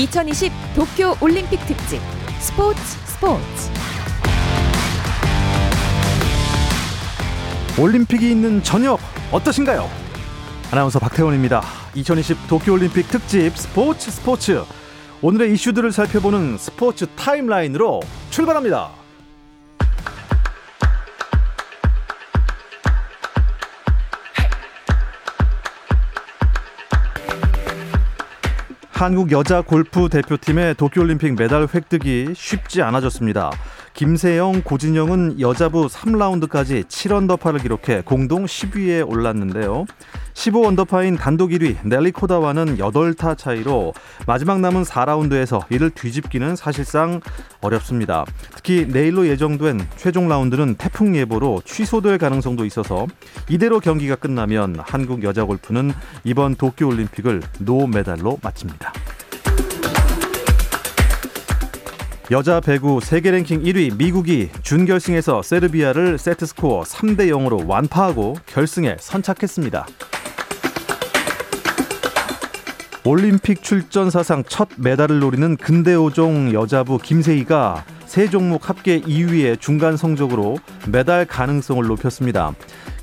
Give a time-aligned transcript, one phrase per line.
[0.00, 2.00] 2020 도쿄 올림픽 특집
[2.38, 3.70] 스포츠 스포츠
[7.78, 8.98] 올림픽이 있는 저녁
[9.30, 9.86] 어떠신가요?
[10.70, 11.62] 아나운서 박태원입니다.
[11.94, 14.62] 2020 도쿄 올림픽 특집 스포츠 스포츠
[15.20, 18.99] 오늘의 이슈들을 살펴보는 스포츠 타임라인으로 출발합니다.
[29.00, 33.50] 한국 여자 골프 대표팀의 도쿄올림픽 메달 획득이 쉽지 않아졌습니다.
[33.94, 39.86] 김세영, 고진영은 여자부 3라운드까지 7언더파를 기록해 공동 10위에 올랐는데요.
[40.34, 43.92] 15언더파인 단독 1위 넬리 코다와는 8타 차이로
[44.26, 47.20] 마지막 남은 4라운드에서 이를 뒤집기는 사실상
[47.60, 48.24] 어렵습니다.
[48.54, 53.06] 특히 내일로 예정된 최종 라운드는 태풍 예보로 취소될 가능성도 있어서
[53.48, 55.92] 이대로 경기가 끝나면 한국 여자 골프는
[56.24, 58.89] 이번 도쿄올림픽을 노메달로 마칩니다.
[62.30, 69.84] 여자 배구 세계 랭킹 1위 미국이 준결승에서 세르비아를 세트스코어 3대 0으로 완파하고 결승에 선착했습니다.
[73.04, 80.58] 올림픽 출전 사상 첫 메달을 노리는 근대오종 여자부 김세희가 세 종목 합계 2위의 중간 성적으로
[80.86, 82.54] 메달 가능성을 높였습니다.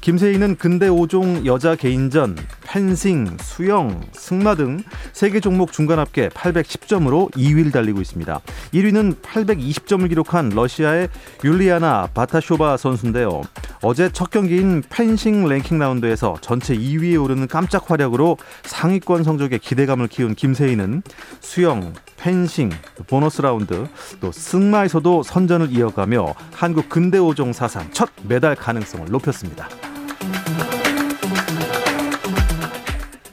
[0.07, 4.81] 김세희는 근대 5종 여자 개인전, 펜싱, 수영, 승마 등
[5.11, 8.39] 세 개 종목 중간 합계 810점으로 2위를 달리고 있습니다.
[8.73, 11.09] 1위는 820점을 기록한 러시아의
[11.43, 13.41] 울리아나 바타쇼바 선수인데요.
[13.81, 20.35] 어제 첫 경기인 펜싱 랭킹 라운드에서 전체 2위에 오르는 깜짝 활약으로 상위권 성적에 기대감을 키운
[20.35, 21.03] 김세희는
[21.41, 22.69] 수영, 펜싱,
[23.07, 23.85] 보너스 라운드,
[24.21, 29.67] 또 승마에서도 선전을 이어가며 한국 근대 5종 사상 첫 메달 가능성을 높였습니다.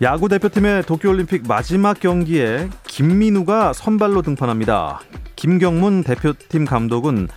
[0.04, 5.00] 야구 대표팀의 도쿄올림픽 마지막 경기에 김민우가 선발로 등판합니다.
[5.34, 7.28] 김경문 대표팀 감독은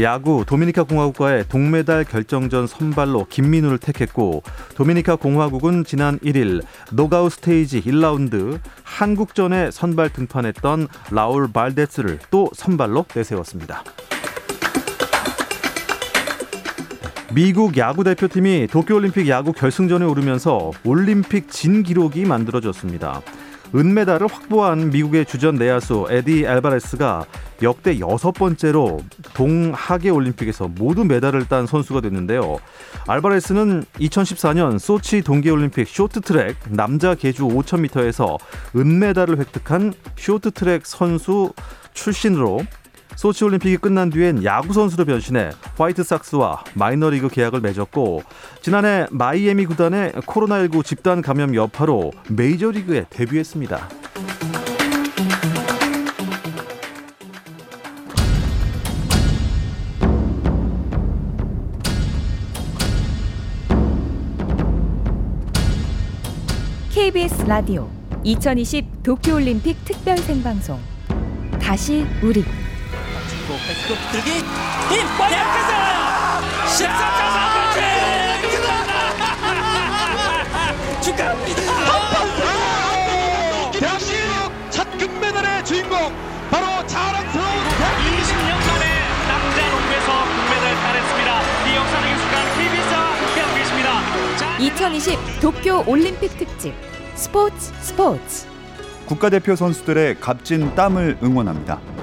[0.00, 4.42] 야구 도미니카 공화국과의 동메달 결정전 선발로 김민우를 택했고
[4.74, 13.84] 도미니카 공화국은 지난 1일 노가우 스테이지 1라운드 한국전에 선발 등판했던 라울 발데스를 또 선발로 내세웠습니다.
[17.34, 23.22] 미국 야구 대표팀이 도쿄올림픽 야구 결승전에 오르면서 올림픽 진 기록이 만들어졌습니다.
[23.74, 27.24] 은메달을 확보한 미국의 주전 내야수 에디 알바레스가
[27.62, 29.00] 역대 여섯 번째로
[29.34, 32.58] 동하계 올림픽에서 모두 메달을 딴 선수가 됐는데요.
[33.08, 38.38] 알바레스는 2014년 소치 동계올림픽 쇼트트랙 남자 계주 5000m에서
[38.76, 41.52] 은메달을 획득한 쇼트트랙 선수
[41.94, 42.60] 출신으로
[43.16, 48.22] 소치 올림픽이 끝난 뒤엔 야구 선수로 변신해 화이트삭스와 마이너리그 계약을 맺었고
[48.60, 53.88] 지난해 마이애미 구단의 코로나19 집단 감염 여파로 메이저리그에 데뷔했습니다.
[67.46, 67.90] 라디오
[68.24, 70.80] 2020 도쿄올림픽 특별 생방송
[71.60, 72.63] 다시 우리 또
[73.66, 74.30] 백스톱 들기?
[74.30, 74.44] 힘
[75.32, 75.72] 약해서
[76.84, 77.24] 14점
[81.00, 81.62] 축하합니다
[83.72, 85.98] 대한민국 첫 금메달의 주인공
[86.50, 88.84] 바로 자랑스러운 20년 만에
[89.28, 91.30] 남자 농구에서 금메달 따냈습니다.
[91.64, 93.88] 이 역사적인 순간 TV에서 함께하고 계십니다.
[94.36, 96.74] 자, 2020 도쿄 올림픽 특집.
[97.14, 98.46] 스포츠 스포츠.
[99.06, 101.93] 국가대표 선수들의 값진 땀을 응원합니다.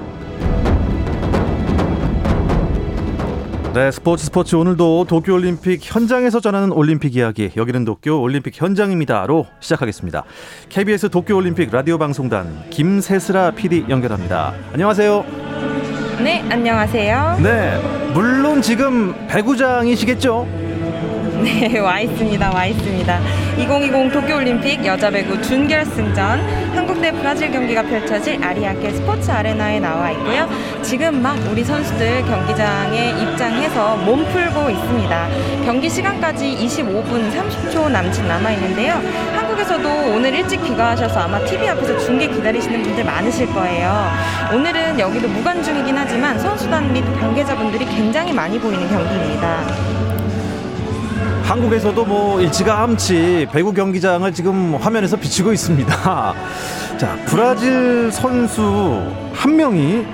[3.74, 10.24] 네, 스포츠 스포츠 오늘도 도쿄올림픽 현장에서 전하는 올림픽 이야기 여기는 도쿄 올림픽 현장입니다로 시작하겠습니다.
[10.68, 14.52] KBS 도쿄올림픽 라디오 방송단 김세슬아 PD 연결합니다.
[14.74, 15.24] 안녕하세요.
[16.22, 17.38] 네, 안녕하세요.
[17.42, 20.46] 네, 물론 지금 배구장이시겠죠?
[21.44, 22.50] 네, 와 있습니다.
[22.52, 23.20] 와 있습니다.
[23.58, 30.48] 2020 도쿄올림픽 여자 배구 준결승전 한국 대 브라질 경기가 펼쳐질 아리아케 스포츠 아레나에 나와 있고요.
[30.82, 35.28] 지금 막 우리 선수들 경기장에 입장해서 몸 풀고 있습니다.
[35.64, 38.94] 경기 시간까지 25분 30초 남짓 남아 있는데요.
[39.34, 44.10] 한국에서도 오늘 일찍 귀가하셔서 아마 TV 앞에서 중계 기다리시는 분들 많으실 거예요.
[44.54, 50.11] 오늘은 여기도 무관중이긴 하지만 선수단 및 관계자분들이 굉장히 많이 보이는 경기입니다.
[51.42, 55.94] 한국에서도 뭐 일찌감치 배구 경기장을 지금 화면에서 비치고 있습니다.
[56.98, 59.02] 자, 브라질 선수
[59.32, 60.04] 한 명이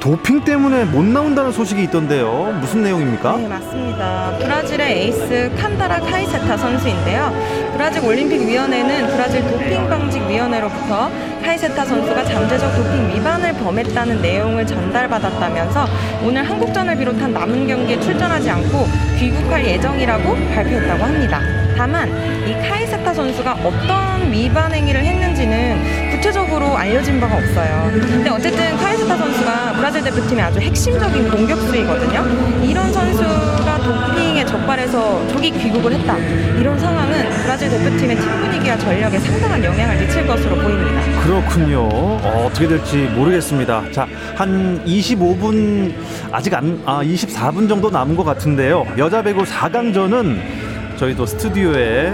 [0.00, 2.56] 도핑 때문에 못 나온다는 소식이 있던데요.
[2.60, 3.36] 무슨 내용입니까?
[3.36, 4.36] 네, 맞습니다.
[4.40, 7.32] 브라질의 에이스 칸다라 카이세타 선수인데요.
[7.72, 11.08] 브라질 올림픽 위원회는 브라질 도핑 방직 위원회로부터
[11.46, 15.86] 카이세타 선수가 잠재적 도핑 위반을 범했다는 내용을 전달받았다면서
[16.24, 18.84] 오늘 한국전을 비롯한 남은 경기에 출전하지 않고
[19.16, 21.65] 귀국할 예정이라고 발표했다고 합니다.
[21.76, 22.08] 다만
[22.48, 27.90] 이 카이세타 선수가 어떤 위반 행위를 했는지는 구체적으로 알려진 바가 없어요.
[27.92, 32.64] 근데 어쨌든 카이세타 선수가 브라질 대표팀의 아주 핵심적인 공격수이거든요.
[32.64, 36.16] 이런 선수가 도핑에 적발해서 조기 귀국을 했다.
[36.58, 41.22] 이런 상황은 브라질 대표팀의 팀 분위기와 전력에 상당한 영향을 미칠 것으로 보입니다.
[41.22, 41.88] 그렇군요.
[41.88, 43.84] 어, 떻게 될지 모르겠습니다.
[43.92, 45.92] 자, 한 25분
[46.32, 48.86] 아직 안, 아 24분 정도 남은 것 같은데요.
[48.98, 50.55] 여자 배구 4강전은
[50.96, 52.12] 저희도 스튜디오에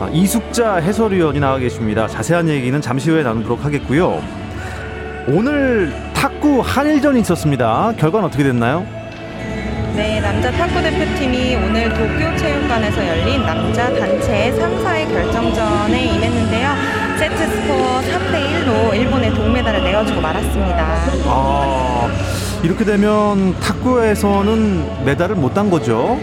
[0.00, 2.06] 아, 이숙자 해설위원이 나와 계십니다.
[2.06, 4.22] 자세한 얘기는 잠시 후에 나누도록 하겠고요.
[5.28, 7.92] 오늘 탁구 한일전이 있었습니다.
[7.96, 8.84] 결과는 어떻게 됐나요?
[9.96, 16.70] 네, 남자 탁구 대표팀이 오늘 도쿄 체육관에서 열린 남자 단체 3, 4의 결정전에 임했는데요.
[17.18, 20.96] 세트 스코어 3대 1로 일본의 동메달을 내어주고 말았습니다.
[21.26, 22.08] 아,
[22.64, 26.18] 이렇게 되면 탁구에서는 메달을 못 딴 거죠?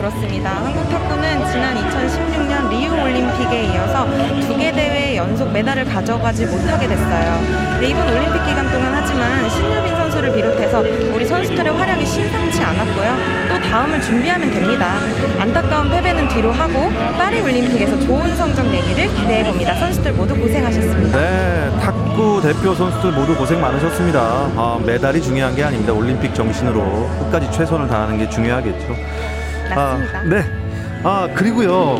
[0.00, 0.50] 그렇습니다.
[0.64, 4.06] 한국 탁구는 지난 2016년 리우 올림픽에 이어서
[4.46, 7.40] 두 개 대회 연속 메달을 가져가지 못하게 됐어요.
[7.80, 10.80] 네, 이번 올림픽 기간 동안 하지만 신유빈 선수를 비롯해서
[11.14, 13.16] 우리 선수들의 활약이 심상치 않았고요.
[13.48, 14.94] 또 다음을 준비하면 됩니다.
[15.38, 19.74] 안타까운 패배는 뒤로 하고 파리 올림픽에서 좋은 성적 내기를 기대해 봅니다.
[19.74, 21.18] 선수들 모두 고생하셨습니다.
[21.18, 24.20] 네, 탁구 대표 선수들 모두 고생 많으셨습니다.
[24.20, 25.92] 아, 메달이 중요한 게 아닙니다.
[25.92, 28.96] 올림픽 정신으로 끝까지 최선을 다하는 게 중요하겠죠.
[29.74, 30.18] 맞습니다.
[30.18, 30.44] 아, 네.
[31.02, 31.98] 아 그리고요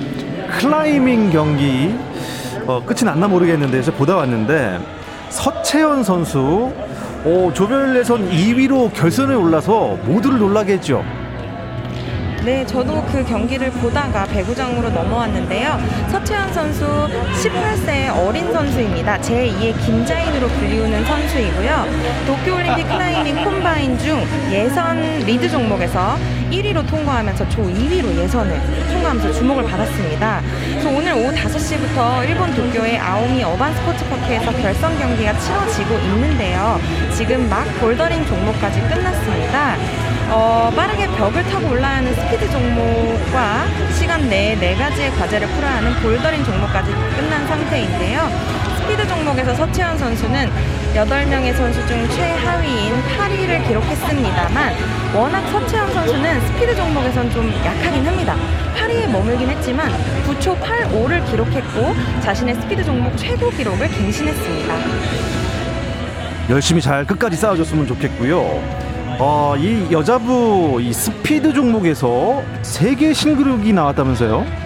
[0.58, 1.94] 클라이밍 경기
[2.66, 4.78] 어, 끝이 났나 모르겠는데 제가 보다 왔는데
[5.30, 6.72] 서채현 선수
[7.24, 11.04] 어, 조별 예선 2위로 결선에 올라서 모두를 놀라게 했죠.
[12.44, 15.78] 네, 저도 그 경기를 보다가 배구장으로 넘어왔는데요.
[16.10, 16.86] 서채현 선수
[17.34, 19.18] 18세의 어린 선수입니다.
[19.18, 21.84] 제2의 김자인으로 불리우는 선수이고요.
[22.26, 26.16] 도쿄올림픽 클라이밍 콤바인 중 예선 리드 종목에서
[26.50, 28.60] 1위로 통과하면서 조 2위로 예선을
[28.90, 30.42] 통과하면서 주목을 받았습니다.
[30.68, 36.80] 그래서 오늘 오후 5시부터 일본 도쿄의 아오미 어반 스포츠파크에서 결선 경기가 치러지고 있는데요.
[37.16, 39.76] 지금 막 볼더링 종목까지 끝났습니다.
[40.32, 43.66] 어, 빠르게 벽을 타고 올라야 하는 스피드 종목과
[43.98, 48.28] 시간 내에 네 가지의 과제를 풀어야 하는 볼더링 종목까지 끝난 상태인데요.
[48.78, 50.50] 스피드 종목에서 서채현 선수는
[50.94, 54.74] 8명의 선수 중 최하위인 8위를 기록했습니다만
[55.14, 58.36] 워낙 서채현 선수는 스피드 종목에선 좀 약하긴 합니다.
[58.76, 59.88] 8위에 머물긴 했지만
[60.26, 64.74] 9초 85를 기록했고 자신의 스피드 종목 최고 기록을 갱신했습니다.
[66.50, 68.38] 열심히 잘 끝까지 싸워줬으면 좋겠고요.
[69.20, 74.59] 어, 이 여자부 이 스피드 종목에서 세계 신기록이 나왔다면서요?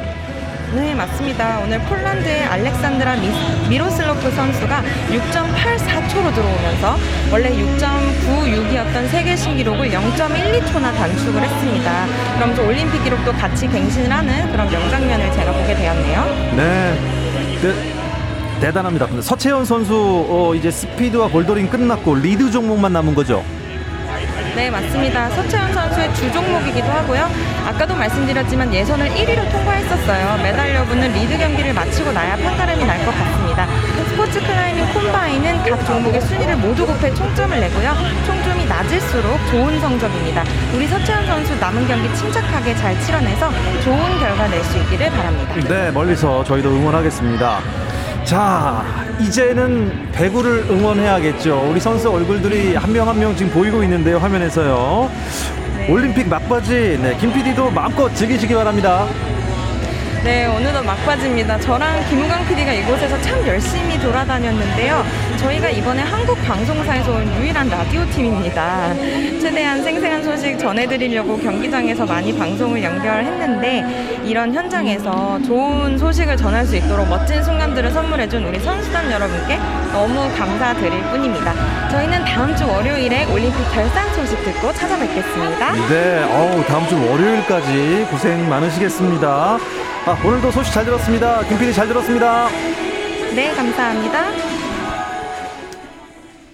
[0.74, 1.60] 네, 맞습니다.
[1.60, 3.30] 오늘 폴란드의 알렉산드라 미,
[3.68, 6.96] 미로슬로프 선수가 6.84초로 들어오면서
[7.30, 12.06] 원래 6.96이었던 세계 신기록을 0.12초나 단축을 했습니다.
[12.34, 16.24] 그러면서 올림픽 기록도 같이 갱신을 하는 그런 명장면을 제가 보게 되었네요.
[16.56, 16.98] 네.
[17.62, 17.94] 네.
[18.60, 19.06] 대단합니다.
[19.20, 19.94] 서채현 선수
[20.28, 23.44] 어, 이제 스피드와 볼더링 끝났고 리드 종목만 남은 거죠?
[24.54, 25.28] 네, 맞습니다.
[25.30, 27.28] 서채연 선수의 주 종목이기도 하고요.
[27.66, 30.42] 아까도 말씀드렸지만 예선을 1위로 통과했었어요.
[30.42, 33.66] 메달 여부는 리드 경기를 마치고 나야 판가름이 날 것 같습니다.
[34.08, 37.94] 스포츠 클라이밍 콤바인은 각 종목의 순위를 모두 곱해 총점을 내고요.
[38.24, 40.44] 총점이 낮을수록 좋은 성적입니다.
[40.74, 43.50] 우리 서채연 선수 남은 경기 침착하게 잘 치러내서
[43.82, 45.54] 좋은 결과 낼 수 있기를 바랍니다.
[45.68, 47.58] 네, 멀리서 저희도 응원하겠습니다.
[48.24, 48.84] 자,
[49.20, 51.68] 이제는 배구를 응원해야겠죠.
[51.70, 55.10] 우리 선수 얼굴들이 한명 한 명 지금 보이고 있는데요, 화면에서요.
[55.88, 59.06] 올림픽 막바지, 네, 김 PD도 마음껏 즐기시기 바랍니다.
[60.24, 61.60] 네, 어느덧 막바지입니다.
[61.60, 65.04] 저랑 김우강 PD가 이곳에서 참 열심히 돌아다녔는데요.
[65.36, 68.94] 저희가 이번에 한국 방송사에서 온 유일한 라디오 팀입니다.
[69.38, 77.06] 최대한 생생한 소식 전해드리려고 경기장에서 많이 방송을 연결했는데 이런 현장에서 좋은 소식을 전할 수 있도록
[77.06, 79.58] 멋진 순간들을 선물해준 우리 선수단 여러분께
[79.92, 81.52] 너무 감사드릴 뿐입니다.
[81.90, 85.72] 저희는 다음 주 월요일에 올림픽 결산 소식 듣고 찾아뵙겠습니다.
[85.90, 89.58] 네, 어우, 다음 주 월요일까지 고생 많으시겠습니다.
[90.06, 91.42] 아, 오늘도 소식 잘 들었습니다.
[91.48, 92.48] 김 PD 잘 들었습니다.
[93.34, 94.30] 네, 감사합니다.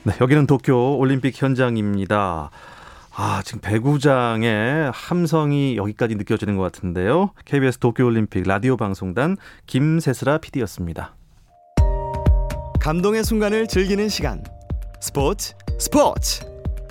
[0.05, 2.51] 네, 여기는 도쿄 올림픽 현장입니다.
[3.13, 7.33] 아, 지금 배구장의 함성이 여기까지 느껴지는 것 같은데요.
[7.45, 11.17] KBS 도쿄 올림픽 라디오 방송단 김세슬아 PD였습니다.
[12.79, 14.45] 감동의 순간을 즐기는 시간.
[15.01, 16.45] 스포츠 스포츠.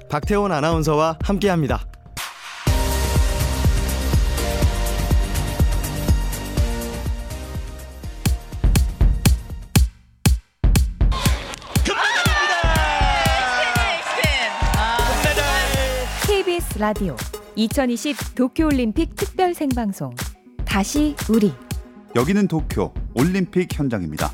[0.10, 1.89] 박태원 아나운서와 함께합니다.
[16.80, 17.18] 라디오
[17.58, 20.16] 2020 도쿄올림픽 특별 생방송
[20.64, 21.52] 다시 우리
[22.16, 24.32] 여기는 도쿄 올림픽 현장입니다.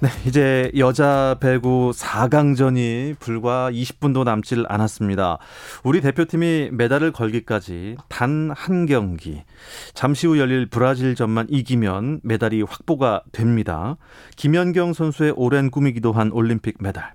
[0.00, 5.38] 네, 이제 여자 배구 4강전이 불과 20분도 남질 않았습니다.
[5.82, 9.44] 우리 대표팀이 메달을 걸기까지 단 한 경기.
[9.94, 13.96] 잠시 후 열릴 브라질전만 이기면 메달이 확보가 됩니다.
[14.36, 17.14] 김연경 선수의 오랜 꿈이기도 한 올림픽 메달.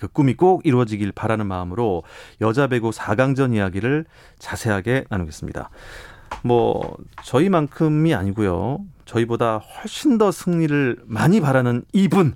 [0.00, 2.02] 그 꿈이 꼭 이루어지길 바라는 마음으로
[2.40, 4.04] 여자 배구 4강전 이야기를
[4.38, 5.70] 자세하게 나누겠습니다.
[6.42, 8.80] 뭐 저희만큼이 아니고요.
[9.04, 12.34] 저희보다 훨씬 더 승리를 많이 바라는 이분.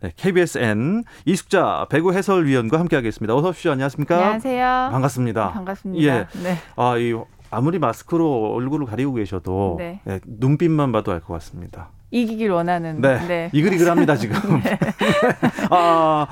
[0.00, 3.34] 네, KBSN 이숙자 배구 해설위원과 함께하겠습니다.
[3.34, 3.72] 어서 오십시오.
[3.72, 4.16] 안녕하십니까?
[4.16, 4.88] 안녕하세요.
[4.92, 5.52] 반갑습니다.
[5.52, 6.04] 반갑습니다.
[6.04, 6.26] 예.
[6.42, 6.58] 네.
[6.76, 7.14] 아, 이
[7.50, 10.00] 아무리 마스크로 얼굴을 가리고 계셔도 네.
[10.08, 11.90] 예, 눈빛만 봐도 알 것 같습니다.
[12.10, 13.00] 이기길 원하는.
[13.00, 14.36] 네, 이글이글합니다 지금.
[15.70, 16.26] 아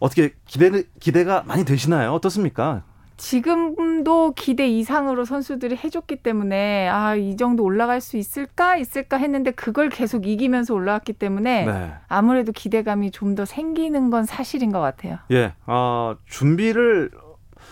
[0.00, 2.12] 어떻게 기대 기대가 많이 되시나요?
[2.12, 2.82] 어떻습니까?
[3.16, 9.88] 지금도 기대 이상으로 선수들이 해줬기 때문에 아 이 정도 올라갈 수 있을까 있을까 했는데 그걸
[9.90, 11.92] 계속 이기면서 올라왔기 때문에 네.
[12.08, 15.18] 아무래도 기대감이 좀 더 생기는 건 사실인 것 같아요.
[15.30, 17.10] 예, 아 준비를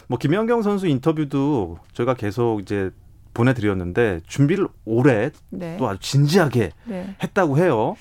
[0.06, 2.90] 뭐 김연경 선수 인터뷰도 저희가 계속 이제
[3.34, 5.76] 보내드렸는데 준비를 오래 네.
[5.78, 7.14] 또 아주 진지하게 네.
[7.22, 7.96] 했다고 해요.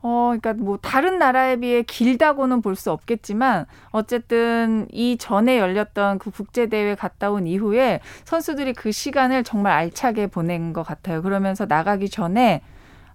[0.00, 6.30] 어, 그러니까 뭐 다른 나라에 비해 길다고는 볼 수 없겠지만 어쨌든 이 전에 열렸던 그
[6.30, 11.22] 국제 대회 갔다 온 이후에 선수들이 그 시간을 정말 알차게 보낸 것 같아요.
[11.22, 12.62] 그러면서 나가기 전에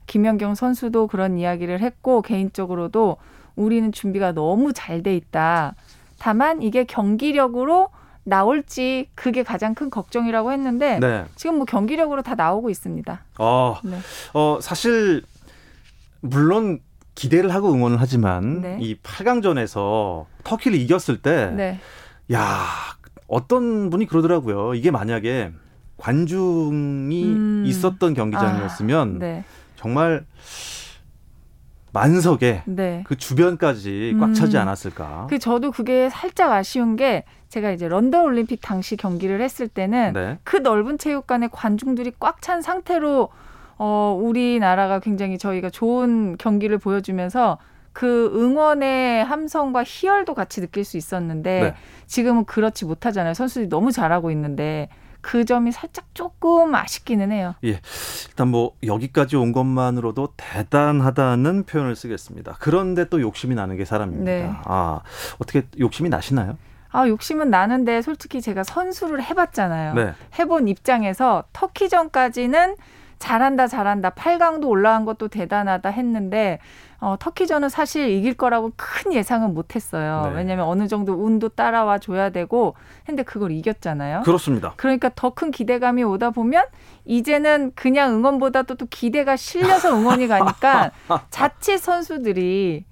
[0.08, 3.16] 김연경 선수도 그런 이야기를 했고 개인적으로도
[3.56, 5.76] 우리는 준비가 너무 잘 돼 있다.
[6.20, 7.90] 다만 이게 경기력으로
[8.26, 11.26] 나올지 그게 가장 큰 걱정이라고 했는데 네.
[11.36, 13.22] 지금 뭐 경기력으로 다 나오고 있습니다.
[13.40, 13.98] 어, 네.
[14.34, 15.24] 어 사실
[16.24, 16.80] 물론
[17.16, 18.78] 기대를 하고 응원을 하지만 네.
[18.80, 21.80] 이 8강전에서 터키를 이겼을 때 네.
[22.34, 22.66] 야,
[23.28, 24.74] 어떤 분이 그러더라고요.
[24.74, 25.52] 이게 만약에
[25.98, 27.64] 관중이 음.
[27.68, 29.44] 있었던 경기장이었으면 아, 네.
[29.76, 30.26] 정말
[31.92, 33.04] 만석에 네.
[33.06, 34.62] 그 주변까지 꽉 차지 음.
[34.62, 35.28] 않았을까.
[35.30, 40.40] 그 저도 그게 살짝 아쉬운 게 제가 이제 런던 올림픽 당시 경기를 했을 때는 네.
[40.44, 43.30] 그 넓은 체육관에 관중들이 꽉 찬 상태로
[43.86, 47.58] 어 우리나라가 굉장히 저희가 좋은 경기를 보여주면서
[47.92, 51.76] 그 응원의 함성과 희열도 같이 느낄 수 있었는데 네.
[52.08, 53.34] 지금은 그렇지 못하잖아요.
[53.34, 54.88] 선수들이 너무 잘하고 있는데
[55.20, 57.56] 그 점이 살짝 조금 아쉽기는 해요.
[57.66, 57.82] 예.
[58.30, 62.56] 일단 뭐 여기까지 온 것만으로도 대단하다는 표현을 쓰겠습니다.
[62.62, 64.24] 그런데 또 욕심이 나는 게 사람입니다.
[64.24, 64.50] 네.
[64.64, 65.02] 아,
[65.40, 66.58] 어떻게 욕심이 나시나요?
[66.90, 69.94] 아, 욕심은 나는데 솔직히 제가 선수를 해봤잖아요.
[69.94, 70.14] 네.
[70.40, 72.78] 해본 입장에서 터키전까지는
[73.28, 74.10] 잘한다, 잘한다.
[74.10, 76.60] 8강도 올라간 것도 대단하다 했는데,
[77.00, 80.24] 어, 터키전은 사실 이길 거라고 큰 예상은 못 했어요.
[80.30, 80.36] 네.
[80.40, 82.76] 왜냐면 어느 정도 운도 따라와 줘야 되고,
[83.06, 84.24] 근데 그걸 이겼잖아요.
[84.24, 84.74] 그렇습니다.
[84.76, 86.66] 그러니까 더 큰 기대감이 오다 보면
[87.06, 90.92] 이제는 그냥 응원보다도 또 기대가 실려서 응원이 가니까
[91.32, 92.84] 자칫 선수들이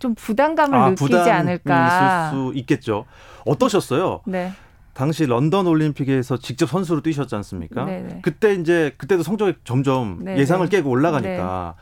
[0.00, 1.86] 좀 부담감을 아, 느끼지 부담이 않을까.
[2.28, 3.04] 있을 수 있겠죠.
[3.46, 4.20] 어떠셨어요?
[4.26, 4.52] 네.
[4.98, 7.84] 당시 런던 올림픽에서 직접 선수로 뛰셨지 않습니까?
[7.84, 8.18] 네네.
[8.22, 10.40] 그때 이제 그때도 성적이 점점 네네.
[10.40, 11.76] 예상을 깨고 올라가니까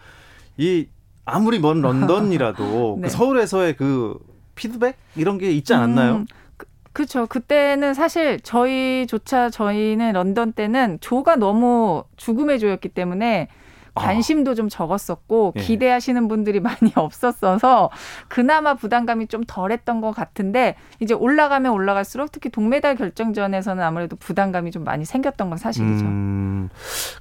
[0.59, 0.87] 이
[1.25, 3.03] 아무리 먼 런던이라도 네.
[3.05, 4.19] 그 서울에서의 그
[4.55, 6.17] 피드백 이런 게 있지 않았나요?
[6.17, 6.27] 음,
[6.59, 7.27] 그, 그렇죠.
[7.27, 13.49] 그때는 사실 저희조차 저희는 런던 때는 조가 너무 죽음의 조였기 때문에
[13.97, 15.59] 관심도 좀 적었었고 아.
[15.59, 15.62] 예.
[15.62, 17.91] 기대하시는 분들이 많이 없었어서
[18.29, 24.85] 그나마 부담감이 좀 덜했던 것 같은데 이제 올라가면 올라갈수록 특히 동메달 결정전에서는 아무래도 부담감이 좀
[24.85, 26.05] 많이 생겼던 건 사실이죠.
[26.05, 26.69] 음,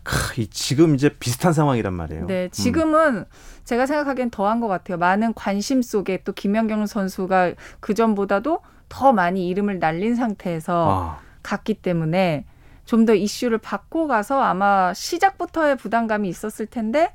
[0.03, 2.27] 크, 이 지금 이제 비슷한 상황이란 말이에요.
[2.27, 2.49] 네, 음.
[2.51, 3.25] 지금은
[3.63, 4.97] 제가 생각하기엔 더한 것 같아요.
[4.97, 11.75] 많은 관심 속에 또 김연경 선수가 그 전보다도 더 많이 이름을 날린 상태에서 아, 갔기
[11.75, 12.45] 때문에
[12.85, 17.11] 좀 더 이슈를 받고 가서 아마 시작부터의 부담감이 있었을 텐데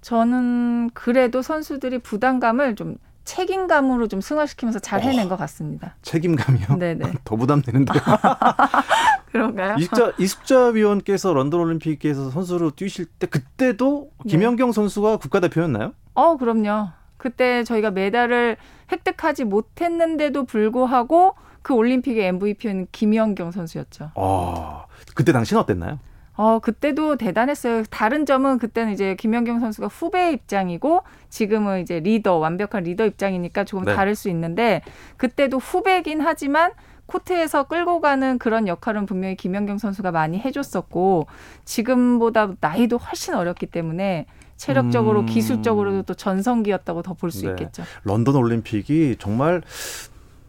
[0.00, 5.94] 저는 그래도 선수들이 부담감을 좀 책임감으로 좀 승화시키면서 잘 해낸 것 같습니다.
[6.02, 6.76] 책임감이요?
[6.78, 7.12] 네네.
[7.24, 8.02] 더 부담되는데요.
[9.30, 9.76] 그런가요?
[9.78, 14.30] 이숙자, 이숙자 위원께서 런던 올림픽에서 선수로 뛰실 때 그때도 네.
[14.30, 15.92] 김연경 선수가 국가대표였나요?
[16.14, 16.88] 어, 그럼요.
[17.16, 18.56] 그때 저희가 메달을
[18.90, 24.10] 획득하지 못했는데도 불구하고 그 올림픽의 MVP는 김연경 선수였죠.
[24.16, 25.98] 어, 그때 당시는 어땠나요?
[26.34, 27.84] 어, 그때도 대단했어요.
[27.90, 33.84] 다른 점은 그때는 이제 김연경 선수가 후배 입장이고 지금은 이제 리더, 완벽한 리더 입장이니까 조금
[33.84, 33.94] 네.
[33.94, 34.82] 다를 수 있는데
[35.18, 36.72] 그때도 후배긴 하지만
[37.06, 41.26] 코트에서 끌고 가는 그런 역할은 분명히 김연경 선수가 많이 해줬었고
[41.66, 45.26] 지금보다 나이도 훨씬 어렸기 때문에 체력적으로 음.
[45.26, 47.50] 기술적으로도 또 전성기였다고 더 볼수 네.
[47.50, 47.82] 있겠죠.
[48.04, 49.60] 런던 올림픽이 정말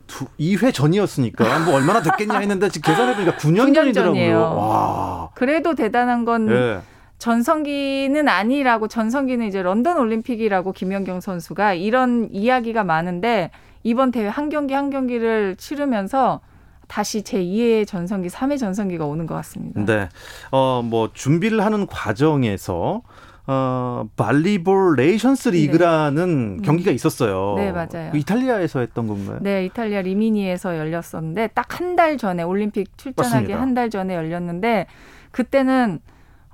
[0.08, 4.40] 두, 2회 전이었으니까 뭐 얼마나 됐겠냐 했는데 지금 계산해보니까 9년, 9년 전이더라고요.
[4.40, 5.30] 와.
[5.34, 6.80] 그래도 대단한 건 예.
[7.18, 13.52] 전성기는 아니라고 전성기는 이제 런던 올림픽이라고 김연경 선수가 이런 이야기가 많은데
[13.84, 16.42] 이번 대회 한 경기 한 경기를 치르면서
[16.88, 19.84] 다시 제2의 전성기, 3의 전성기가 오는 것 같습니다.
[19.86, 20.10] 네.
[20.52, 23.02] 어, 뭐, 준비를 하는 과정에서,
[23.46, 27.56] 어, 발리볼 네이션스 리그라는 경기가 있었어요.
[27.58, 28.12] 네, 맞아요.
[28.12, 29.40] 그 이탈리아에서 했던 건가요?
[29.42, 33.52] 네, 이탈리아 리미니에서 열렸었는데 딱 한 달 전에 올림픽 출전하기.
[33.52, 34.88] 한 달 전에 열렸는데
[35.32, 36.00] 그때는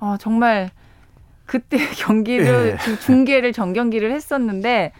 [0.00, 0.70] 어, 정말
[1.46, 2.76] 그때 경기를 예.
[2.84, 4.92] 그 중계를 전 경기를 했었는데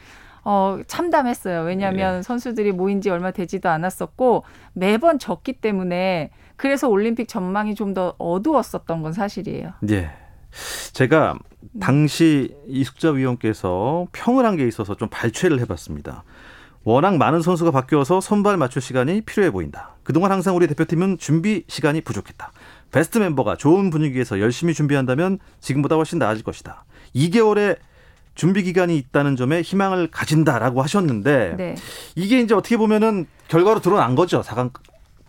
[0.44, 1.62] 어, 참담했어요.
[1.62, 2.23] 왜냐하면 예.
[2.23, 4.44] 선수들이 모인 지 얼마 되지도 않았었고
[4.75, 9.73] 매번 졌기 때문에 그래서 올림픽 전망이 좀 더 어두웠었던 건 사실이에요.
[9.90, 10.11] 예.
[10.92, 11.38] 제가
[11.80, 16.25] 당시 이숙자 위원께서 평을 한 게 있어서 좀 발췌를 해봤습니다.
[16.83, 19.97] 워낙 많은 선수가 바뀌어서 선발 맞출 시간이 필요해 보인다.
[20.02, 22.52] 그동안 항상 우리 대표팀은 준비 시간이 부족했다.
[22.90, 26.85] 베스트 멤버가 좋은 분위기에서 열심히 준비한다면 지금보다 훨씬 나아질 것이다.
[27.14, 27.76] 2개월의
[28.35, 31.75] 준비 기간이 있다는 점에 희망을 가진다라고 하셨는데 네.
[32.16, 34.40] 이게 이제 어떻게 보면은 결과로 드러난 거죠.
[34.40, 34.73] 4강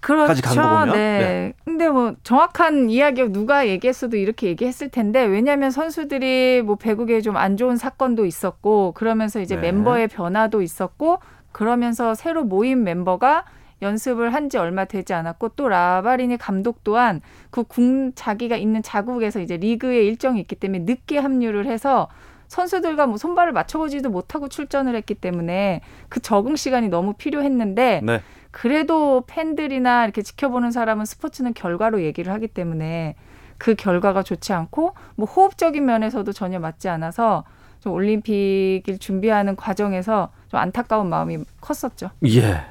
[0.01, 0.85] 그렇죠.
[0.85, 0.91] 네.
[0.93, 1.53] 네.
[1.63, 7.55] 근데 뭐 정확한 이야기 누가 얘기했어도 이렇게 얘기했을 텐데 왜냐하면 선수들이 뭐 배구계에 좀 안
[7.57, 9.61] 좋은 사건도 있었고 그러면서 이제 네.
[9.71, 11.19] 멤버의 변화도 있었고
[11.51, 13.45] 그러면서 새로 모인 멤버가
[13.81, 19.39] 연습을 한 지 얼마 되지 않았고 또 라바리니 감독 또한 그 국 자기가 있는 자국에서
[19.39, 22.07] 이제 리그에 일정이 있기 때문에 늦게 합류를 해서
[22.47, 28.21] 선수들과 뭐 손발을 맞춰보지도 못하고 출전을 했기 때문에 그 적응 시간이 너무 필요했는데 네.
[28.51, 33.15] 그래도 팬들이나 이렇게 지켜보는 사람은 스포츠는 결과로 얘기를 하기 때문에
[33.57, 37.43] 그 결과가 좋지 않고 뭐 호흡적인 면에서도 전혀 맞지 않아서
[37.79, 42.11] 좀 올림픽을 준비하는 과정에서 좀 안타까운 마음이 컸었죠.
[42.25, 42.61] 예.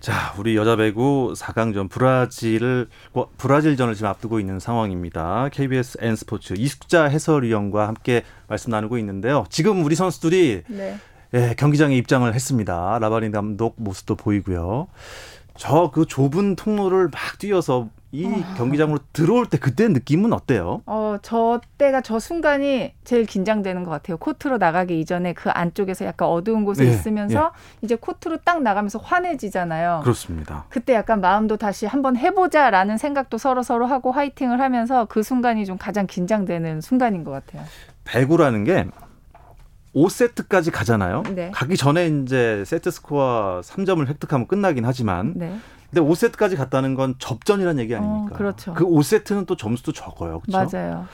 [0.00, 5.48] 자, 우리 여자 배구 4강전 브라질을 뭐, 브라질전을 지금 앞두고 있는 상황입니다.
[5.50, 9.46] KBS N 스포츠 이숙자 해설위원과 함께 말씀 나누고 있는데요.
[9.48, 10.96] 지금 우리 선수들이 네.
[11.34, 12.98] 예, 경기장에 입장을 했습니다.
[13.00, 14.86] 라바린 감독 모습도 보이고요.
[15.56, 20.82] 저 그 좁은 통로를 막 뛰어서 이 경기장으로 들어올 때 그때 느낌은 어때요?
[20.86, 24.16] 어, 저 때가 저 순간이 제일 긴장되는 것 같아요.
[24.18, 30.00] 코트로 나가기 이전에 그 안쪽에서 약간 어두운 곳에 예, 있으면서 이제 코트로 딱 나가면서 환해지잖아요.
[30.04, 30.64] 그렇습니다.
[30.68, 35.76] 그때 약간 마음도 다시 한번 해보자라는 생각도 서로 서로 하고 화이팅을 하면서 그 순간이 좀
[35.76, 37.64] 가장 긴장되는 순간인 것 같아요.
[38.04, 38.86] 배구라는 게
[39.94, 41.22] 5세트까지 가잖아요.
[41.34, 41.50] 네.
[41.52, 45.56] 가기 전에 이제 세트 스코어 3점을 획득하면 끝나긴 하지만 네.
[45.90, 48.34] 근데 5세트까지 갔다는 건 접전이라는 얘기 아닙니까?
[48.34, 48.74] 어, 그렇죠.
[48.74, 50.40] 그 5세트는 또 점수도 적어요.
[50.40, 50.76] 그렇죠?
[50.76, 51.06] 맞아요.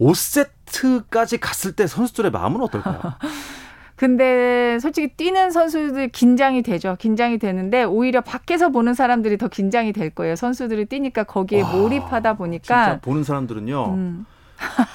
[0.00, 3.00] 5세트까지 갔을 때 선수들의 마음은 어떨까요?
[3.96, 6.96] 근데 솔직히 뛰는 선수들 긴장이 되죠.
[6.98, 10.36] 긴장이 되는데 오히려 밖에서 보는 사람들이 더 긴장이 될 거예요.
[10.36, 13.84] 선수들이 뛰니까 거기에 와, 몰입하다 진짜 보니까 보는 사람들은요.
[13.90, 14.26] 음,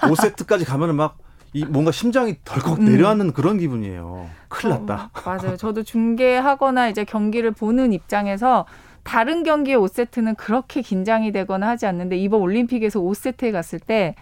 [0.02, 1.20] 5세트까지 가면은 막
[1.56, 2.86] 이 뭔가 심장이 덜컥 음.
[2.86, 4.30] 내려앉는 그런 기분이에요.
[4.50, 5.10] 큰일 났다.
[5.14, 5.56] 어, 맞아요.
[5.56, 8.66] 저도 중계하거나 이제 경기를 보는 입장에서
[9.04, 14.16] 다른 경기의 5세트는 그렇게 긴장이 되거나 하지 않는데 이번 올림픽에서 5세트에 갔을 때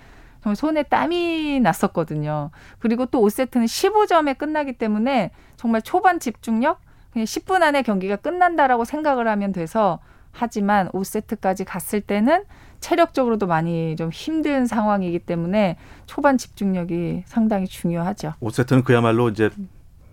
[0.43, 2.51] 정말 손에 땀이 났었거든요.
[2.77, 6.81] 그리고 또 5세트는 15점에 끝나기 때문에 정말 초반 집중력
[7.13, 9.97] 그냥 10분 안에 경기가 끝난다라고 생각을 하면 돼서
[10.33, 12.43] 하지만 5세트까지 갔을 때는
[12.81, 18.33] 체력적으로도 많이 좀 힘든 상황이기 때문에 초반 집중력이 상당히 중요하죠.
[18.41, 19.49] 5세트는 그야말로 이제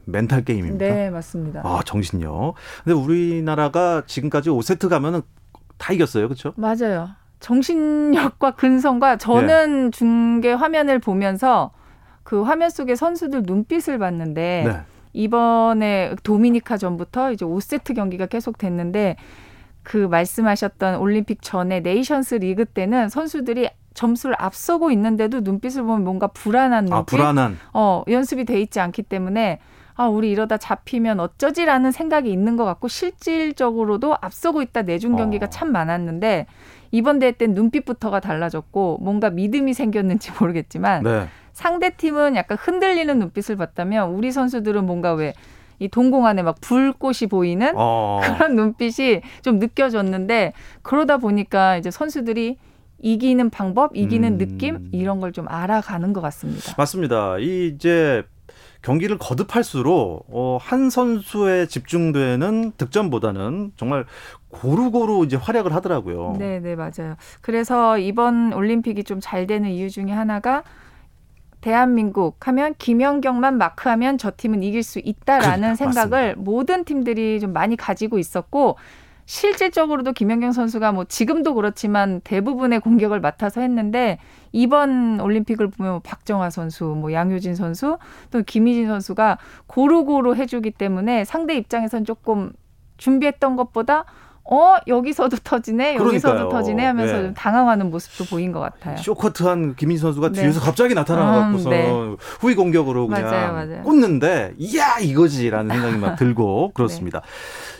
[0.05, 0.87] 멘탈 게임입니다.
[0.87, 1.63] 네, 맞습니다.
[1.65, 2.55] 아, 정신력.
[2.85, 5.23] 근데 우리나라가 지금까지 5세트 가면은
[5.79, 6.29] 다 이겼어요.
[6.29, 6.53] 그렇죠?
[6.57, 7.09] 맞아요.
[7.41, 11.73] 정신력과 근성과 저는 중계 화면을 보면서
[12.23, 14.81] 그 화면 속에 선수들 눈빛을 봤는데 네.
[15.13, 19.17] 이번에 도미니카 전부터 이제 5세트 경기가 계속 됐는데
[19.83, 26.85] 그 말씀하셨던 올림픽 전에 네이션스 리그 때는 선수들이 점수를 앞서고 있는데도 눈빛을 보면 뭔가 불안한
[26.85, 27.59] 눈빛, 아, 불안한.
[27.73, 29.59] 어, 연습이 돼 있지 않기 때문에
[29.95, 35.51] 아, 우리 이러다 잡히면 어쩌지라는 생각이 있는 것 같고 실질적으로도 앞서고 있다 내준 경기가 어.
[35.51, 36.47] 참 많았는데
[36.91, 41.29] 이번 대회 땐 눈빛부터가 달라졌고 뭔가 믿음이 생겼는지 모르겠지만 네.
[41.53, 45.35] 상대 팀은 약간 흔들리는 눈빛을 봤다면 우리 선수들은 뭔가 왜
[45.81, 48.21] 이 동공 안에 막 불꽃이 보이는 어.
[48.39, 52.57] 그런 눈빛이 좀 느껴졌는데 그러다 보니까 이제 선수들이
[53.03, 54.39] 이기는 방법, 이기는 음.
[54.39, 56.75] 느낌 이런 걸 좀 알아가는 것 같습니다.
[56.77, 57.39] 맞습니다.
[57.39, 58.23] 이 이제
[58.83, 64.05] 경기를 거듭할수록 어, 한 선수에 집중되는 득점보다는 정말
[64.51, 66.37] 고루고루 이제 활약을 하더라고요.
[66.39, 67.15] 네, 네, 맞아요.
[67.41, 70.63] 그래서 이번 올림픽이 좀 잘 되는 이유 중에 하나가
[71.61, 76.43] 대한민국 하면 김연경만 마크하면 저 팀은 이길 수 있다라는 그러니까, 생각을 맞습니다.
[76.43, 78.77] 모든 팀들이 좀 많이 가지고 있었고
[79.27, 84.19] 실질적으로도 김연경 선수가 뭐 지금도 그렇지만 대부분의 공격을 맡아서 했는데
[84.51, 87.99] 이번 올림픽을 보면 뭐 박정아 선수, 뭐 양효진 선수,
[88.33, 92.53] 또 김희진 선수가 고루고루 해주기 때문에 상대 입장에선 조금
[92.97, 94.05] 준비했던 것보다
[94.53, 96.49] 어 여기서도 터지네 여기서도 그러니까요.
[96.49, 97.23] 터지네 하면서 네.
[97.23, 98.97] 좀 당황하는 모습도 보인 것 같아요.
[98.97, 100.43] 쇼커트한 김민지 선수가 네.
[100.43, 102.17] 뒤에서 갑자기 나타나갖고서 음, 네.
[102.41, 103.83] 후위 공격으로 그냥 맞아요, 맞아요.
[103.83, 107.23] 꽂는데 이야 이거지라는 생각이 막 들고 그렇습니다.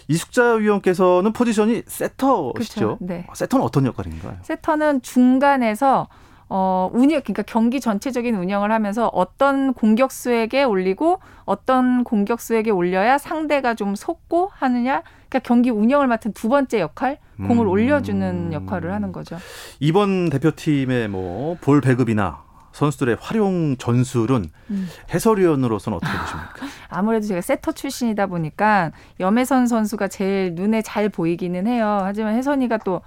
[0.07, 2.53] 이숙자 위원께서는 포지션이 세터시죠?
[2.55, 3.27] 그쵸, 네.
[3.35, 4.37] 세터는 어떤 역할인가요?
[4.43, 6.09] 세터는 중간에서
[6.53, 13.95] 어, 운영, 그러니까 경기 전체적인 운영을 하면서 어떤 공격수에게 올리고 어떤 공격수에게 올려야 상대가 좀
[13.95, 15.03] 속고 하느냐.
[15.29, 17.71] 그러니까 경기 운영을 맡은 두 번째 역할, 공을 음.
[17.71, 19.39] 올려주는 역할을 하는 거죠.
[19.79, 24.89] 이번 대표팀의 뭐 볼 배급이나 선수들의 활용 전술은 음.
[25.13, 26.67] 해설위원으로서는 어떻게 보십니까?
[26.89, 32.01] 아무래도 제가 세터 출신이다 보니까 염혜선 선수가 제일 눈에 잘 보이기는 해요.
[32.03, 33.03] 하지만 혜선이가 또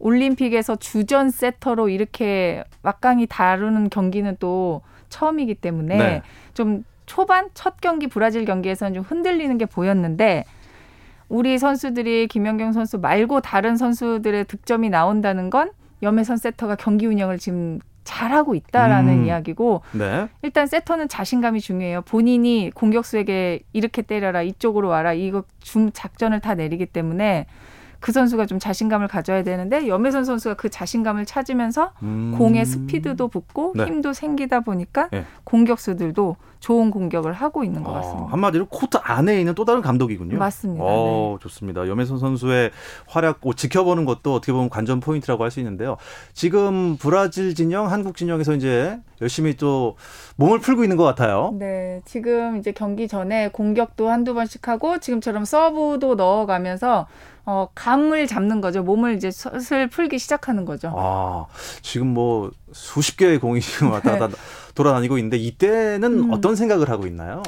[0.00, 6.22] 올림픽에서 주전 세터로 이렇게 막강히 다루는 경기는 또 처음이기 때문에 네.
[6.54, 10.44] 좀 초반 첫 경기 브라질 경기에서는 좀 흔들리는 게 보였는데
[11.28, 15.70] 우리 선수들이 김연경 선수 말고 다른 선수들의 득점이 나온다는 건
[16.02, 19.24] 염혜선 세터가 경기 운영을 지금 잘하고 있다라는 음.
[19.26, 20.28] 이야기고 네.
[20.42, 22.02] 일단 세터는 자신감이 중요해요.
[22.02, 27.46] 본인이 공격수에게 이렇게 때려라, 이쪽으로 와라, 이거 중 작전을 다 내리기 때문에
[28.00, 32.34] 그 선수가 좀 자신감을 가져야 되는데 염혜선 선수가 그 자신감을 찾으면서 음.
[32.36, 33.84] 공의 스피드도 붙고 네.
[33.84, 35.24] 힘도 생기다 보니까 네.
[35.44, 38.32] 공격수들도 좋은 공격을 하고 있는 것 어, 같습니다.
[38.32, 40.36] 한마디로 코트 안에 있는 또 다른 감독이군요.
[40.38, 40.84] 맞습니다.
[40.86, 41.88] 어, 좋습니다.
[41.88, 42.70] 염혜선 선수의
[43.06, 45.96] 활약을 지켜보는 것도 어떻게 보면 관전 포인트라고 할 수 있는데요.
[46.32, 49.96] 지금 브라질 진영, 한국 진영에서 이제 열심히 또
[50.36, 51.52] 몸을 풀고 있는 것 같아요.
[51.58, 57.06] 네, 지금 이제 경기 전에 공격도 한두 번씩 하고 지금처럼 서브도 넣어가면서
[57.44, 58.82] 어, 감을 잡는 거죠.
[58.82, 60.92] 몸을 이제 슬슬 풀기 시작하는 거죠.
[60.96, 61.46] 아,
[61.82, 64.34] 지금 뭐 수십 개의 공이 지금 왔다 갔다 네.
[64.74, 66.32] 돌아다니고 있는데 이때는 음.
[66.32, 67.42] 어떤 생각을 하고 있나요?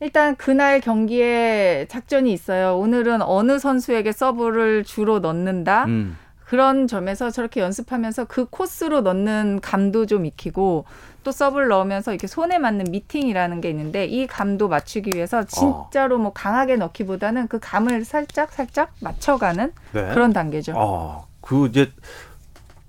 [0.00, 2.76] 일단 그날 경기에 작전이 있어요.
[2.76, 5.86] 오늘은 어느 선수에게 서브를 주로 넣는다.
[5.86, 6.16] 음.
[6.46, 10.84] 그런 점에서 저렇게 연습하면서 그 코스로 넣는 감도 좀 익히고
[11.24, 16.32] 또 서브를 넣으면서 이렇게 손에 맞는 미팅이라는 게 있는데 이 감도 맞추기 위해서 진짜로 뭐
[16.32, 20.14] 강하게 넣기보다는 그 감을 살짝 살짝 맞춰가는 네.
[20.14, 20.74] 그런 단계죠.
[20.76, 21.90] 아, 그 이제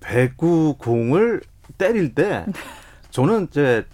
[0.02, 1.42] 배구 공을
[1.80, 2.46] 때릴 때
[3.10, 3.88] 저는 이제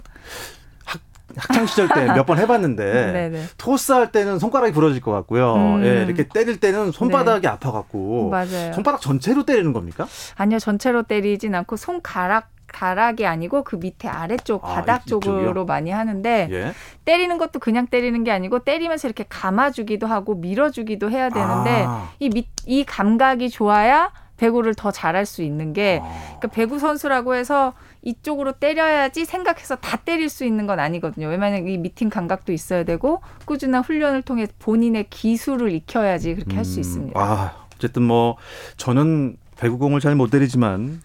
[1.38, 3.44] 학, 학창 시절 때 몇 번 해봤는데 네네.
[3.58, 5.56] 토스할 때는 손가락이 부러질 것 같고요.
[5.56, 5.84] 음.
[5.86, 8.74] 예, 이렇게 때릴 때는 손바닥이 아파갖고 맞아요.
[8.74, 10.08] 손바닥 전체로 때리는 겁니까?
[10.36, 15.32] 아니요, 전체로 때리진 않고 손가락 가락이 아니고 그 밑에 아래쪽 아, 바닥 이- 이쪽이요?
[15.42, 16.74] 쪽으로 많이 하는데 예.
[17.06, 22.10] 때리는 것도 그냥 때리는 게 아니고 때리면서 이렇게 감아주기도 하고 밀어주기도 해야 되는데 아.
[22.20, 24.10] 이, 밑, 이 감각이 좋아야
[24.44, 26.08] 배구를 더 잘할 수 있는 게 아.
[26.40, 31.28] 그러니까 배구 선수라고 해서 이쪽으로 때려야지 생각해서 다 때릴 수 있는 건 아니거든요.
[31.28, 36.82] 왜냐하면 이 미팅 감각도 있어야 되고 꾸준한 훈련을 통해 본인의 기술을 익혀야지 그렇게 할수 음,
[36.82, 37.20] 있습니다.
[37.20, 38.36] 아, 어쨌든 뭐
[38.76, 41.02] 저는 배구공을 잘 못 때리지만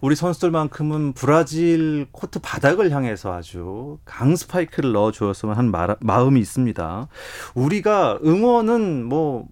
[0.00, 7.06] 우리 선수들만큼은 브라질 코트 바닥을 향해서 아주 강 스파이크를 넣어 주었으면 하는 마, 마음이 있습니다.
[7.54, 9.46] 우리가 응원은 뭐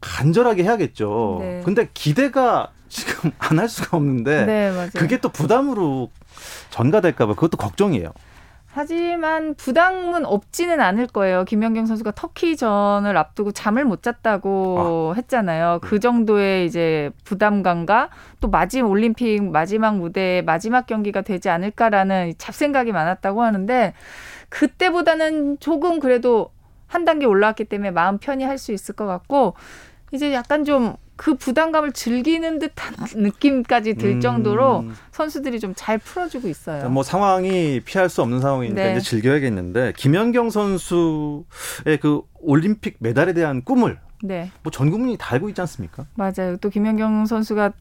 [0.00, 1.38] 간절하게 해야겠죠.
[1.40, 1.62] 네.
[1.64, 4.72] 근데 기대가 지금 안 할 수가 없는데 네.
[4.96, 6.10] 그게 또 부담으로
[6.70, 8.12] 전가될까 봐 그것도 걱정이에요.
[8.68, 11.46] 하지만 부담은 없지는 않을 거예요.
[11.46, 15.78] 김연경 선수가 터키전을 앞두고 잠을 못 잤다고 했잖아요.
[15.80, 18.10] 그 정도의 이제 부담감과
[18.42, 23.94] 또 마지막 올림픽 마지막 무대 마지막 경기가 되지 않을까라는 잡생각이 많았다고 하는데
[24.50, 26.50] 그때보다는 조금 그래도
[26.86, 29.54] 한 단계 올라왔기 때문에 마음 편히 할 수 있을 것 같고
[30.12, 34.20] 이제 약간 좀 그 부담감을 즐기는 듯한 느낌까지 들 음.
[34.20, 36.88] 정도로 선수들이 좀 잘 풀어주고 있어요.
[36.90, 38.92] 뭐 상황이 피할 수 없는 상황이니까 네.
[38.92, 44.50] 이제 즐겨야겠는데 김연경 선수의 그 올림픽 메달에 대한 꿈을 네.
[44.62, 46.06] 뭐 전 국민이 다 알고 있지 않습니까?
[46.14, 46.56] 맞아요.
[46.60, 47.72] 또 김연경 선수가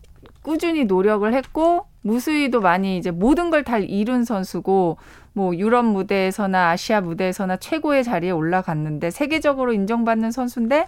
[0.46, 4.98] 꾸준히 노력을 했고 무수히도 많이 이제 모든 걸 다 이룬 선수고
[5.34, 10.88] 뭐 유럽 무대에서나 아시아 무대에서나 최고의 자리에 올라갔는데 세계적으로 인정받는 선수인데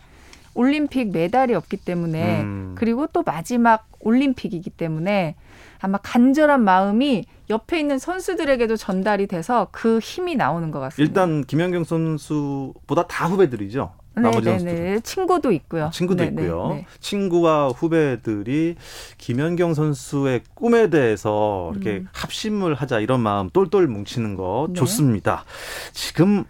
[0.54, 2.76] 올림픽 메달이 없기 때문에 음.
[2.78, 5.36] 그리고 또 마지막 올림픽이기 때문에
[5.80, 11.10] 아마 간절한 마음이 옆에 있는 선수들에게도 전달이 돼서 그 힘이 나오는 것 같습니다.
[11.10, 13.92] 일단 김연경 선수보다 다 후배들이죠.
[14.22, 14.76] 나머지 네, 선수들.
[14.76, 15.90] 네, 친구도 있고요.
[15.94, 16.70] 친구도 네, 네, 있고요.
[16.70, 16.86] 네.
[17.00, 18.76] 친구와 후배들이
[19.18, 22.08] 김연경 선수의 꿈에 대해서 이렇게 음.
[22.12, 24.74] 합심을 하자 이런 마음 똘똘 뭉치는 거 네.
[24.76, 25.46] 좋습니다.
[25.94, 26.46] 지금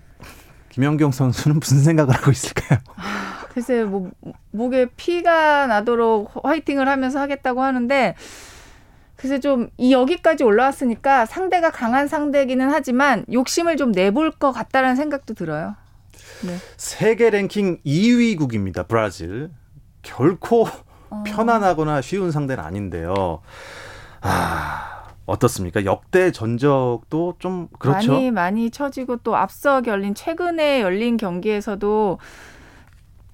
[0.69, 2.79] 김연경 선수는 무슨 생각을 하고 있을까요?
[3.49, 4.11] 글쎄 뭐
[4.51, 8.13] 목에 피가 나도록 화이팅을 하면서 하겠다고 하는데
[9.15, 15.75] 글쎄 좀이 여기까지 올라왔으니까 상대가 강한 상대기는 하지만 욕심을 좀 내볼 것 같다라는 생각도 들어요.
[16.45, 16.57] 네.
[16.77, 18.87] 세계 랭킹 2위국입니다.
[18.87, 19.49] 브라질.
[20.01, 20.67] 결코
[21.09, 21.23] 어.
[21.25, 23.41] 편안하거나 쉬운 상대는 아닌데요.
[24.21, 25.85] 아, 어떻습니까?
[25.85, 28.13] 역대 전적도 좀 그렇죠.
[28.13, 32.19] 많이 많이 처지고 또 앞서 열린 최근에 열린 경기에서도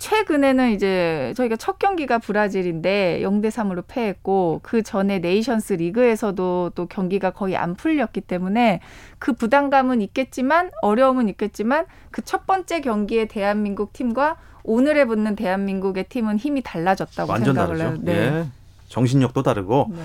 [0.03, 7.29] 최근에는 이제 저희가 첫 경기가 브라질인데 0대 3으로 패했고 그 전에 네이션스 리그에서도 또 경기가
[7.29, 8.81] 거의 안 풀렸기 때문에
[9.17, 16.37] 그 부담감은 있겠지만 어려움은 있겠지만 그 첫 번째 경기의 대한민국 팀과 오늘에 붙는 대한민국의 팀은
[16.37, 17.95] 힘이 달라졌다고 완전 생각을 다르죠.
[17.95, 18.01] 해요.
[18.03, 18.39] 네.
[18.39, 18.45] 예.
[18.89, 20.01] 정신력도 다르고 네.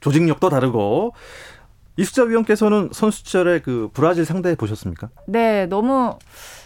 [0.00, 1.12] 조직력도 다르고
[1.98, 5.10] 이숙자 위원께서는 선수 시절에 그 브라질 상대 보셨습니까?
[5.26, 6.16] 네, 너무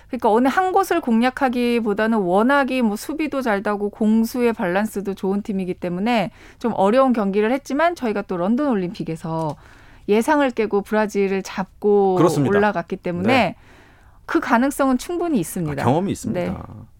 [0.08, 6.30] 그러니까 어느 한 곳을 공략하기보다는 워낙이 뭐 수비도 잘 되고 공수의 밸런스도 좋은 팀이기 때문에
[6.58, 9.56] 좀 어려운 경기를 했지만 저희가 또 런던 올림픽에서
[10.08, 12.56] 예상을 깨고 브라질을 잡고 그렇습니다.
[12.56, 13.56] 올라갔기 때문에 네.
[14.24, 15.82] 그 가능성은 충분히 있습니다.
[15.82, 16.40] 아, 경험이 있습니다.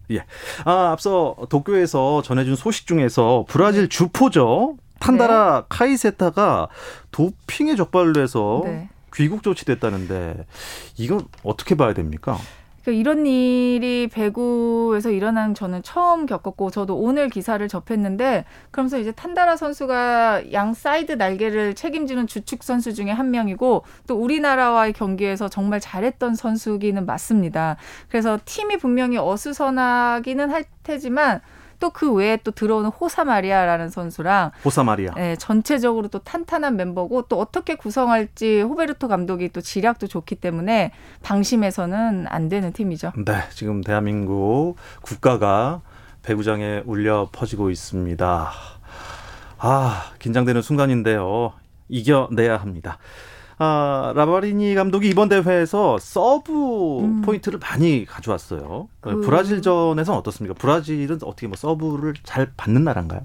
[0.09, 0.15] 네.
[0.15, 0.25] 예.
[0.65, 4.77] 아, 앞서 도쿄에서 전해준 소식 중에서 브라질 주포죠.
[4.99, 6.69] 탄다라 카이세타가
[7.11, 8.89] 도핑에 적발을 해서 네.
[9.13, 10.45] 귀국 조치됐다는데
[10.97, 12.37] 이건 어떻게 봐야 됩니까?
[12.87, 19.57] 그러니까 이런 일이 배구에서 일어나는 저는 처음 겪었고 저도 오늘 기사를 접했는데 그러면서 이제 탄다라
[19.57, 26.35] 선수가 양 사이드 날개를 책임지는 주축 선수 중에 한 명이고 또 우리나라와의 경기에서 정말 잘했던
[26.35, 27.75] 선수기는 맞습니다.
[28.07, 31.41] 그래서 팀이 분명히 어수선하기는 할 테지만
[31.79, 35.13] 또 그 외에 또 들어오는 호사 마리아라는 선수랑 호사 마리아.
[35.15, 40.91] 네, 전체적으로 또 탄탄한 멤버고 또 어떻게 구성할지 호베르토 감독이 또 지략도 좋기 때문에
[41.23, 43.13] 방심해서는 안 되는 팀이죠.
[43.25, 45.81] 네, 지금 대한민국 국가가
[46.21, 48.51] 배구장에 울려 퍼지고 있습니다.
[49.59, 51.53] 아, 긴장되는 순간인데요.
[51.89, 52.97] 이겨내야 합니다.
[53.59, 57.21] 아, 라바리니 감독이 이번 대회에서 서브 음.
[57.23, 58.87] 포인트를 많이 가져왔어요.
[59.01, 60.53] 그- 브라질전에서는 어떻습니까?
[60.53, 63.21] 브라질은 어떻게 뭐 서브를 잘 받는 나라인가요?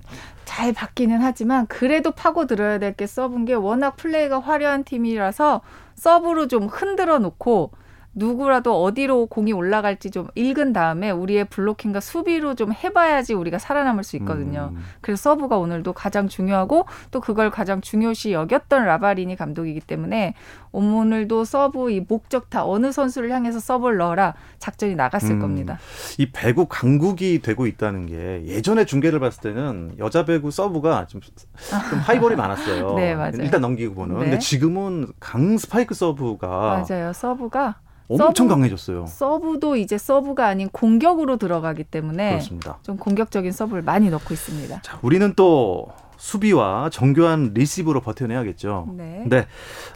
[0.47, 5.61] 잘 받기는 하지만 그래도 파고 들어야 될 게 서브인 게 워낙 플레이가 화려한 팀이라서
[5.97, 7.71] 서브로 좀 흔들어 놓고
[8.15, 14.17] 누구라도 어디로 공이 올라갈지 좀 읽은 다음에 우리의 블로킹과 수비로 좀 해봐야지 우리가 살아남을 수
[14.17, 14.71] 있거든요.
[14.75, 14.83] 음.
[15.01, 20.35] 그래서 서브가 오늘도 가장 중요하고 또 그걸 가장 중요시 여겼던 라바리니 감독이기 때문에
[20.73, 25.41] 오늘도 서브 이 목적타 어느 선수를 향해서 서브를 넣어라 작전이 나갔을 음.
[25.41, 25.79] 겁니다.
[26.19, 31.33] 이 배구 강국이 되고 있다는 게 예전에 중계를 봤을 때는 여자 배구 서브가 좀, 좀
[32.01, 32.95] high ball이 많았어요.
[32.95, 33.33] 네, 맞아요.
[33.37, 34.17] 일단 넘기고 보는.
[34.17, 34.21] 네.
[34.25, 37.13] 근데 지금은 강 스파이크 서브가 맞아요.
[37.13, 37.77] 서브가
[38.09, 39.07] 엄청 서브- 강해졌어요.
[39.07, 42.79] 서브도 이제 서브가 아닌 공격으로 들어가기 때문에 그렇습니다.
[42.83, 44.83] 좀 공격적인 서브를 많이 넣고 있습니다.
[44.83, 45.89] 자, 우리는 또
[46.19, 48.89] 수비와 정교한 리시브로 버텨내야겠죠.
[48.97, 49.25] 네.
[49.27, 49.47] 네.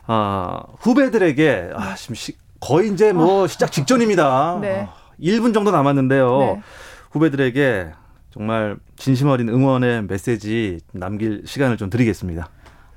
[0.06, 4.26] 아, 후배들에게 아, 지금 시- 거의 이제 뭐 시작 직전입니다.
[4.26, 4.58] 아.
[4.62, 4.88] 네.
[4.88, 6.38] 아, 1분 정도 남았는데요.
[6.38, 6.62] 네.
[7.10, 7.92] 후배들에게
[8.30, 12.48] 정말 진심 어린 응원의 메시지 남길 시간을 좀 드리겠습니다.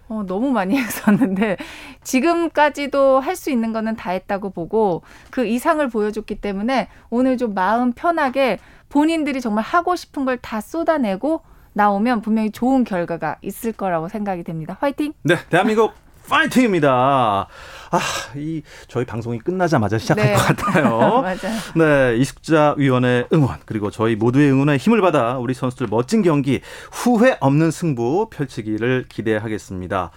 [0.10, 1.58] 어, 너무 많이 했었는데
[2.04, 7.94] 지금까지도 할 수 있는 거는 다 했다고 보고 그 이상을 보여줬기 때문에 오늘 좀 마음
[7.94, 11.42] 편하게 본인들이 정말 하고 싶은 걸 다 쏟아내고
[11.74, 14.76] 나오면 분명히 좋은 결과가 있을 거라고 생각이 됩니다.
[14.82, 15.14] 화이팅!
[15.24, 15.94] 네, 대한민국
[16.30, 17.48] 파이팅입니다.
[17.92, 18.00] 아,
[18.36, 20.34] 이 저희 방송이 끝나자마자 시작할 네.
[20.34, 21.24] 것 같아요.
[21.76, 26.62] 네, 이숙자 위원의 응원 그리고 저희 모두의 응원에 힘을 받아 우리 선수들 멋진 경기
[26.92, 30.12] 후회 없는 승부 펼치기를 기대하겠습니다.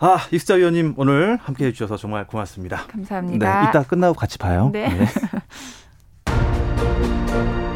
[0.00, 2.84] 아, 이숙자 위원님 오늘 함께 해 주셔서 정말 고맙습니다.
[2.86, 3.62] 감사합니다.
[3.62, 4.70] 네, 이따 끝나고 같이 봐요.
[4.72, 4.88] 네.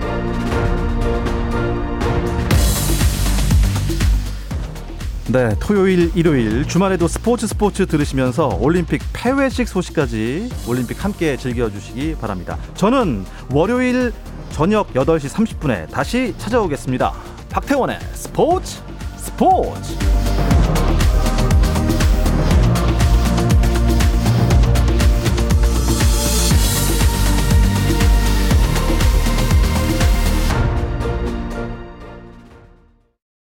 [5.33, 12.59] 네, 토요일, 일요일 주말에도 스포츠 스포츠 들으시면서 올림픽 폐회식 소식까지 올림픽 함께 즐겨주시기 바랍니다.
[12.75, 14.13] 저는 월요일
[14.51, 17.15] 저녁 8시 30분에 다시 찾아오겠습니다.
[17.49, 18.83] 박태원의 스포츠
[19.17, 19.95] 스포츠.